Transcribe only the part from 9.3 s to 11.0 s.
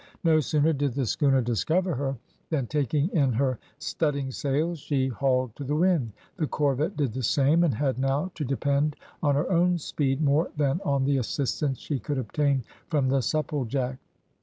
her own speed more than